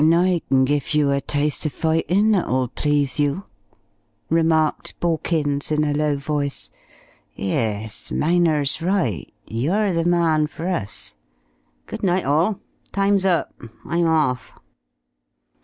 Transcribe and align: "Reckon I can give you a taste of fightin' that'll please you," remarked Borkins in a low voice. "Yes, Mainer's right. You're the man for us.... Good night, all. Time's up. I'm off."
"Reckon 0.01 0.13
I 0.15 0.41
can 0.49 0.65
give 0.65 0.95
you 0.95 1.11
a 1.11 1.21
taste 1.21 1.63
of 1.67 1.73
fightin' 1.73 2.31
that'll 2.31 2.69
please 2.69 3.19
you," 3.19 3.43
remarked 4.31 4.99
Borkins 4.99 5.71
in 5.71 5.83
a 5.83 5.93
low 5.93 6.17
voice. 6.17 6.71
"Yes, 7.35 8.09
Mainer's 8.09 8.81
right. 8.81 9.31
You're 9.45 9.93
the 9.93 10.05
man 10.05 10.47
for 10.47 10.67
us.... 10.67 11.15
Good 11.85 12.01
night, 12.01 12.25
all. 12.25 12.61
Time's 12.91 13.27
up. 13.27 13.53
I'm 13.85 14.07
off." 14.07 14.55